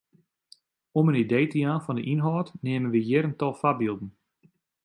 Om 0.99 1.09
in 1.09 1.19
idee 1.23 1.47
te 1.51 1.57
jaan 1.63 1.83
fan 1.85 1.97
de 1.99 2.03
ynhâld 2.13 2.49
neame 2.63 2.87
wy 2.93 3.01
hjir 3.07 3.25
in 3.27 3.37
tal 3.39 3.53
foarbylden. 3.61 4.11